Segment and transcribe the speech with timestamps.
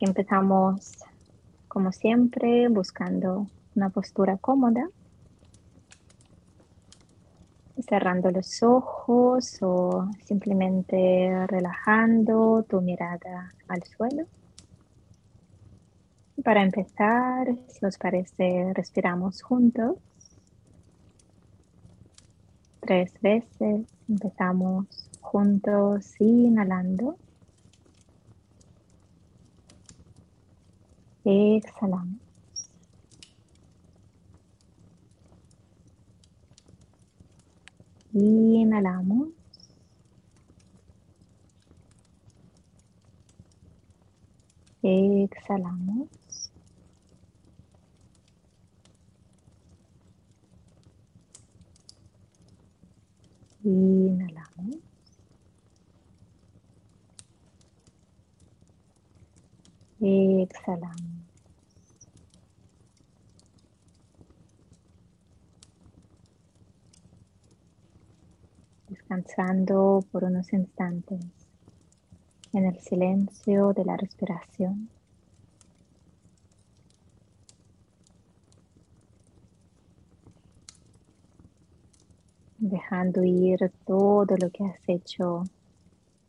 [0.00, 0.96] Empezamos,
[1.68, 3.46] como siempre, buscando
[3.76, 4.88] una postura cómoda.
[7.86, 14.24] Cerrando los ojos o simplemente relajando tu mirada al suelo.
[16.42, 19.98] Para empezar, si os parece, respiramos juntos.
[22.80, 27.18] Tres veces empezamos juntos inhalando.
[31.24, 32.20] Exhalamos.
[38.12, 39.28] Inhalamos.
[44.82, 46.08] Exhalamos.
[53.62, 54.78] Inhalamos.
[60.00, 61.20] Exhalamos.
[69.40, 71.24] Por unos instantes
[72.52, 74.90] en el silencio de la respiración.
[82.58, 85.44] Dejando ir todo lo que has hecho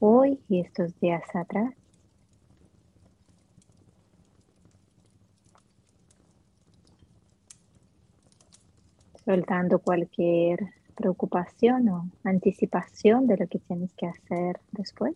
[0.00, 1.74] hoy y estos días atrás.
[9.26, 15.14] soltando cualquier preocupación o anticipación de lo que tienes que hacer después.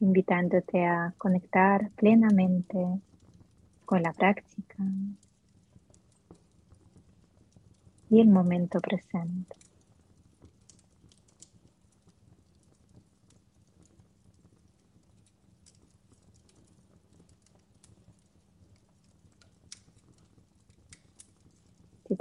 [0.00, 2.76] invitándote a conectar plenamente
[3.86, 4.76] con la práctica
[8.10, 9.63] y el momento presente.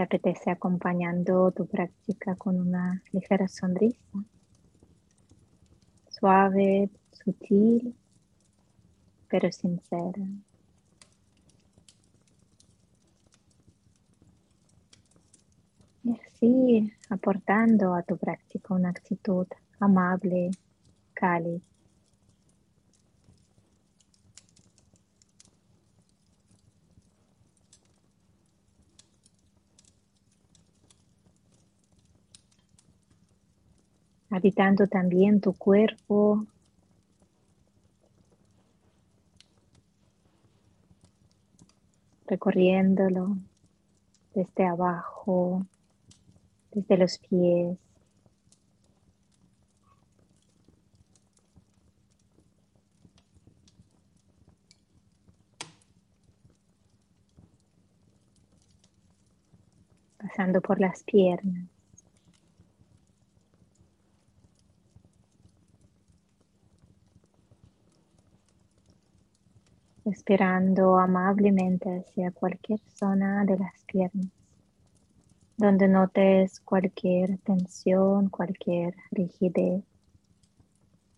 [0.00, 4.24] Te apetece acompañando tu práctica con una ligera sonrisa,
[6.08, 7.94] suave, sutil,
[9.28, 10.26] pero sincera.
[16.02, 19.46] Y así aportando a tu práctica una actitud
[19.80, 20.50] amable,
[21.12, 21.69] cálida.
[34.86, 36.46] También tu cuerpo.
[42.30, 43.36] recorriéndolo
[44.34, 45.66] desde abajo,
[46.70, 47.76] desde los pies.
[60.18, 61.69] pasando por las piernas.
[70.04, 74.32] Esperando amablemente hacia cualquier zona de las piernas,
[75.58, 79.84] donde notes cualquier tensión, cualquier rigidez,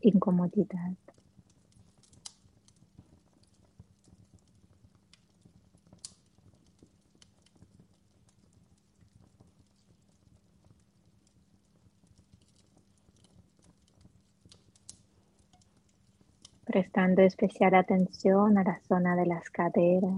[0.00, 0.92] incomodidad.
[16.98, 20.12] Prestando especial atención a la zona de las caderas.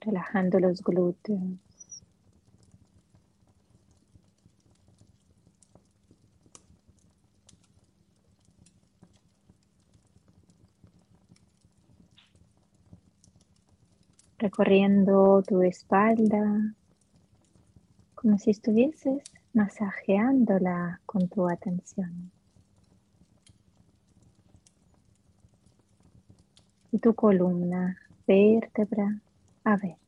[0.00, 1.75] Relajando los glúteos.
[14.46, 16.72] Recorriendo tu espalda
[18.14, 22.30] como si estuvieses masajeándola con tu atención.
[26.92, 29.20] Y tu columna, vértebra
[29.64, 30.05] a vértebra.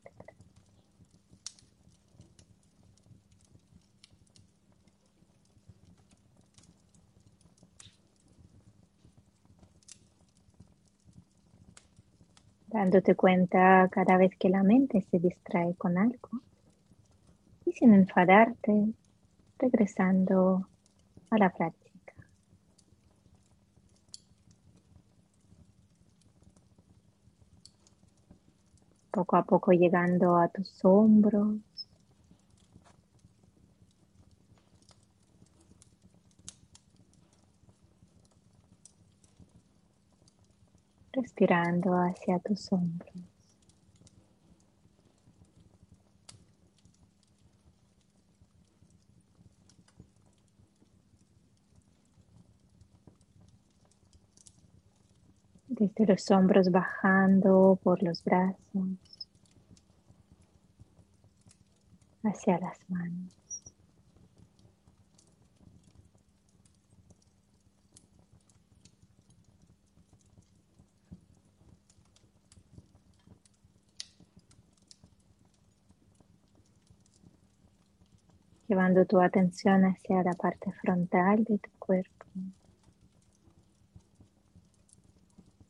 [12.79, 16.31] dándote cuenta cada vez que la mente se distrae con algo
[17.67, 18.95] y sin enfadarte,
[19.59, 20.69] regresando
[21.29, 22.15] a la práctica.
[29.11, 31.57] Poco a poco llegando a tus hombros.
[41.29, 43.13] Respirando hacia tus hombros.
[55.69, 59.29] desde los hombros bajando por los brazos
[62.25, 63.48] hacia las manos.
[79.07, 82.27] Tu atención hacia la parte frontal de tu cuerpo.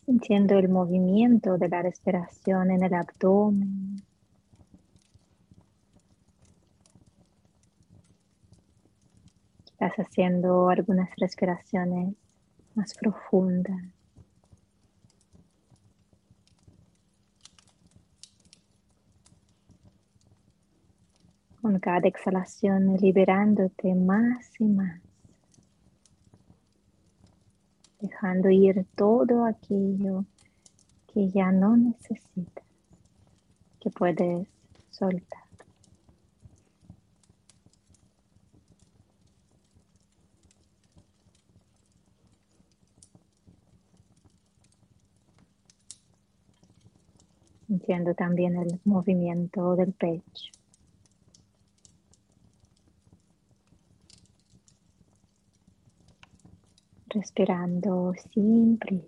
[0.08, 4.02] sintiendo el movimiento de la respiración en el abdomen.
[9.66, 12.14] Estás haciendo algunas respiraciones
[12.74, 13.97] más profundas.
[21.60, 25.00] Con cada exhalación liberándote más y más
[28.00, 30.24] dejando ir todo aquello
[31.12, 32.64] que ya no necesitas,
[33.80, 34.48] que puedes
[34.90, 35.38] soltar.
[47.66, 50.57] Sintiendo también el movimiento del pecho.
[57.28, 59.06] Respirando sin prisa.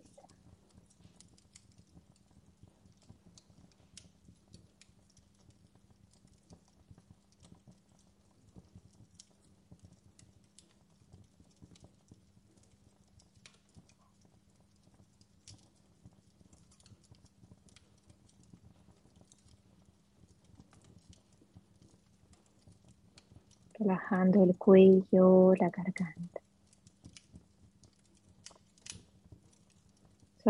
[23.80, 26.29] relajando el cuello, la garganta.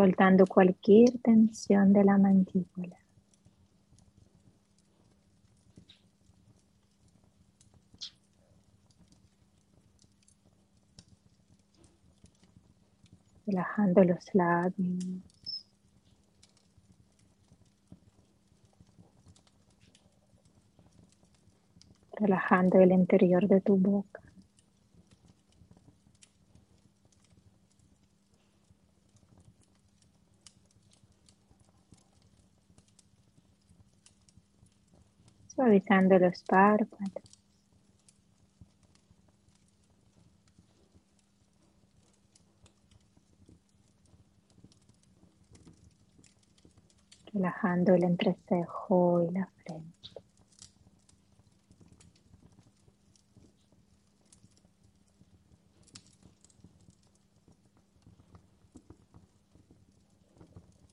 [0.01, 2.97] Soltando cualquier tensión de la mandíbula.
[13.47, 15.67] Relajando los labios.
[22.13, 24.30] Relajando el interior de tu boca.
[35.61, 37.23] Suavizando los párpados.
[47.35, 50.11] Relajando el entrecejo y la frente.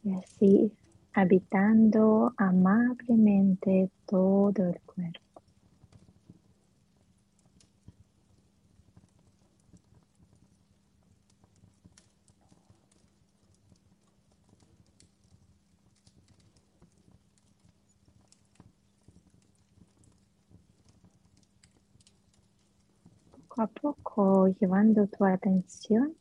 [0.03, 0.71] Y así
[1.17, 5.41] habitando amablemente todo el cuerpo.
[23.31, 26.15] Poco a poco llevando tu atención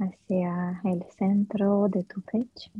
[0.00, 2.72] hacia el centro de tu pecho.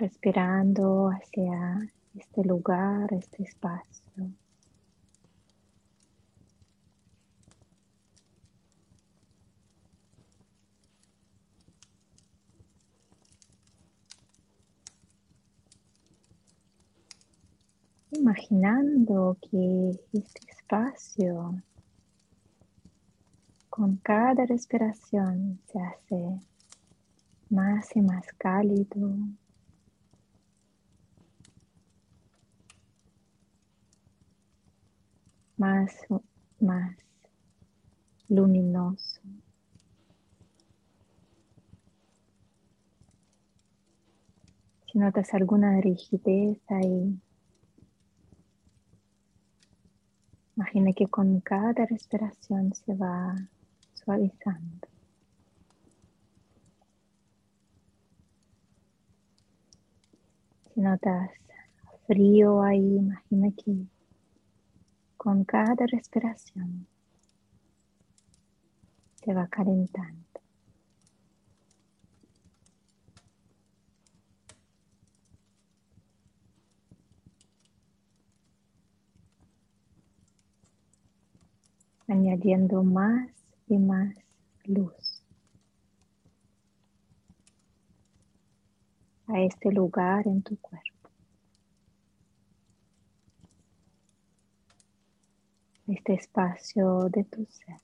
[0.00, 4.32] Respirando hacia este lugar, este espacio.
[18.12, 21.62] Imaginando que este espacio
[23.68, 26.40] con cada respiración se hace
[27.50, 29.14] más y más cálido,
[35.60, 35.94] más,
[36.58, 36.96] más
[38.28, 39.20] luminoso.
[44.86, 47.20] Si notas alguna rigidez ahí,
[50.56, 53.36] imagina que con cada respiración se va
[53.92, 54.88] suavizando.
[60.72, 61.30] Si notas
[62.06, 63.99] frío ahí, imagina que
[65.22, 66.86] con cada respiración
[69.16, 70.24] se va calentando.
[82.08, 83.28] añadiendo más
[83.68, 84.16] y más
[84.64, 85.22] luz
[89.28, 90.99] a este lugar en tu cuerpo.
[95.90, 97.80] Este espacio de tu ser.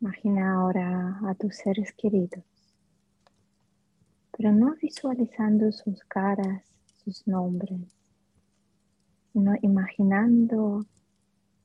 [0.00, 2.59] Imagina ahora a tus seres queridos,
[4.40, 6.62] pero no visualizando sus caras,
[7.04, 7.94] sus nombres,
[9.34, 10.86] sino imaginando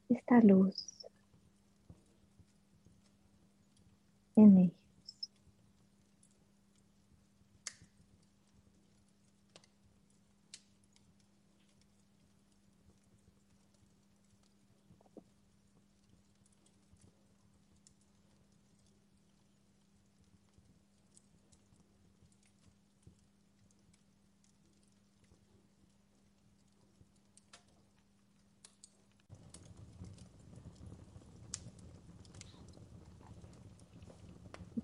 [0.10, 0.86] esta luz
[4.36, 4.75] en ellos.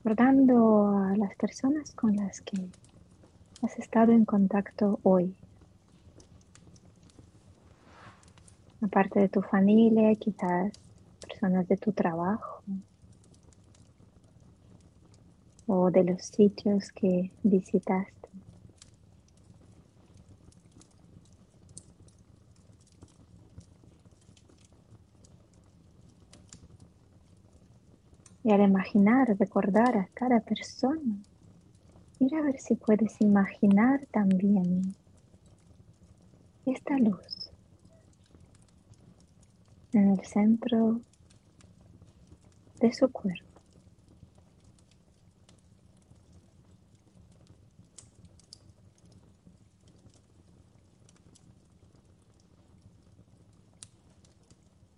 [0.04, 2.58] Recordando a las personas con las que
[3.62, 5.36] has estado en contacto hoy.
[8.82, 10.74] Aparte de tu familia, quizás
[11.28, 12.64] personas de tu trabajo
[15.68, 18.21] o de los sitios que visitaste.
[28.52, 31.16] Y al imaginar, recordar a cada persona,
[32.20, 34.94] mira a ver si puedes imaginar también
[36.66, 37.50] esta luz
[39.94, 41.00] en el centro
[42.82, 43.62] de su cuerpo.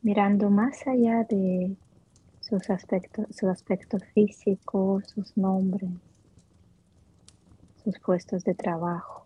[0.01, 1.77] Mirando más allá de
[2.53, 5.89] sus aspectos, su aspecto físico, sus nombres,
[7.83, 9.23] sus puestos de trabajo,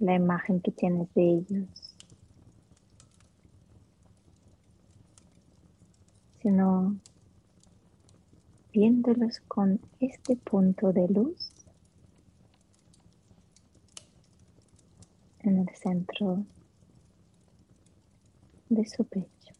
[0.00, 1.94] la imagen que tienes de ellos,
[6.42, 6.94] sino
[8.70, 11.52] viéndolos con este punto de luz
[15.40, 16.44] en el centro
[18.68, 19.53] de su pecho.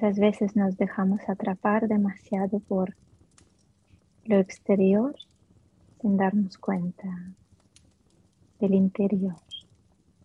[0.00, 2.94] Muchas veces nos dejamos atrapar demasiado por
[4.26, 5.16] lo exterior
[6.00, 7.34] sin darnos cuenta
[8.60, 9.34] del interior.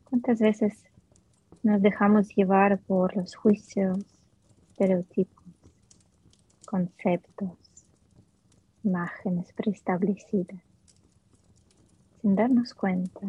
[0.04, 0.84] ¿Cuántas veces
[1.64, 3.98] nos dejamos llevar por los juicios,
[4.70, 5.44] estereotipos,
[6.68, 7.58] conceptos,
[8.84, 10.62] imágenes preestablecidas,
[12.22, 13.28] sin darnos cuenta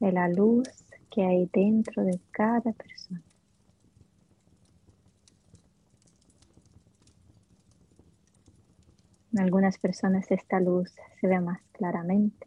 [0.00, 0.70] de la luz
[1.10, 3.33] que hay dentro de cada persona?
[9.34, 12.46] En algunas personas esta luz se ve más claramente,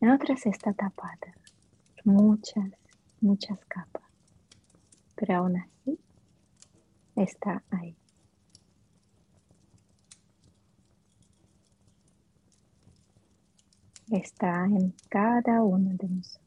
[0.00, 1.34] en otras está tapada
[2.02, 2.72] muchas,
[3.20, 4.02] muchas capas,
[5.16, 5.98] pero aún así
[7.14, 7.94] está ahí.
[14.10, 16.45] Está en cada uno de nosotros.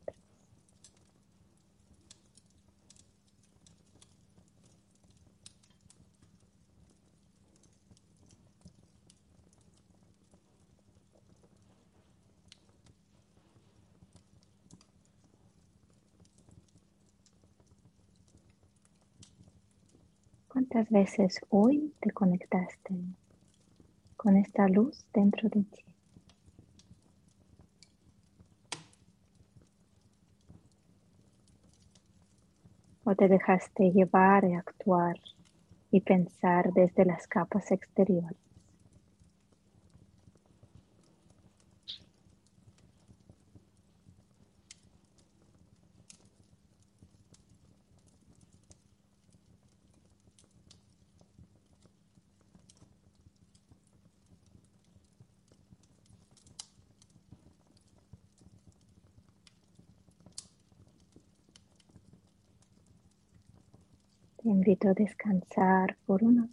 [20.79, 22.95] ¿Cuántas veces hoy te conectaste
[24.15, 25.83] con esta luz dentro de ti?
[33.03, 35.17] ¿O te dejaste llevar y actuar
[35.91, 38.48] y pensar desde las capas exteriores.
[64.41, 66.49] Te invito a descansar por unos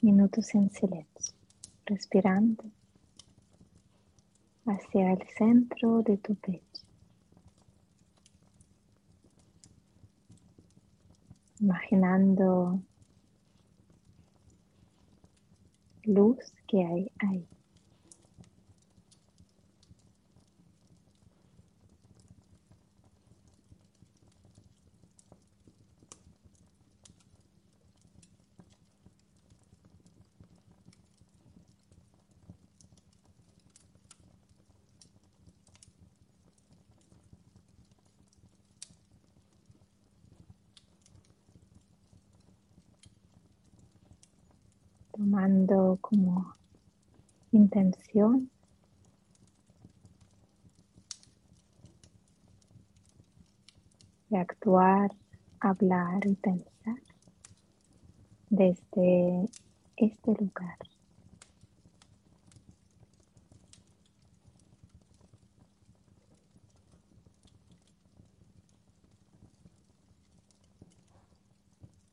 [0.00, 1.34] minutos en silencio,
[1.84, 2.64] respirando
[4.64, 6.82] hacia el centro de tu pecho.
[11.60, 12.80] Imaginando
[16.04, 17.46] luz que hay ahí.
[45.20, 46.54] Tomando como
[47.52, 48.50] intención
[54.30, 55.10] de actuar,
[55.60, 57.02] hablar y pensar
[58.48, 59.44] desde
[59.98, 60.78] este lugar.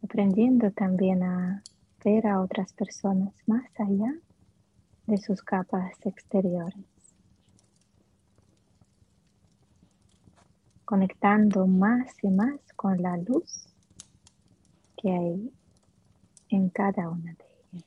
[0.03, 1.63] Aprendiendo también a
[2.05, 4.13] a otras personas más allá
[5.07, 6.85] de sus capas exteriores.
[10.85, 13.67] Conectando más y más con la luz
[14.95, 15.51] que hay
[16.49, 17.85] en cada una de ellas.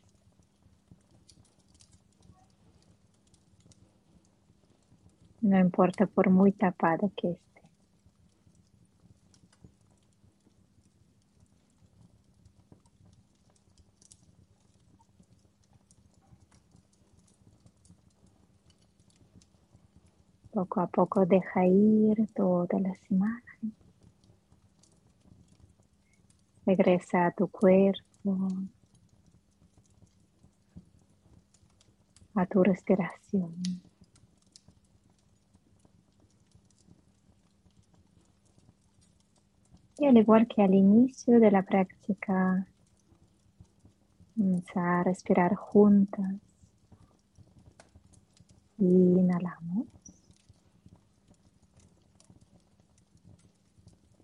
[5.41, 7.50] No importa por muy tapado que esté.
[20.61, 23.75] Poco a poco deja ir todas las imágenes.
[26.67, 28.47] Regresa a tu cuerpo,
[32.35, 33.55] a tu respiración.
[39.97, 42.67] Y al igual que al inicio de la práctica,
[44.35, 46.35] vamos a respirar juntas.
[48.77, 50.00] Inhalamos.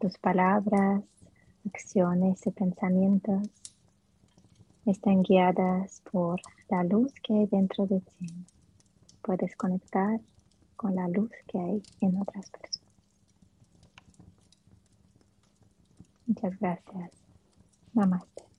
[0.00, 1.04] Tus palabras,
[1.66, 3.48] acciones y pensamientos
[4.86, 8.26] están guiadas por la luz que hay dentro de ti.
[9.22, 10.18] Puedes conectar
[10.76, 12.80] con la luz que hay en otras personas.
[16.26, 17.10] Muchas gracias.
[17.92, 18.49] Namaste.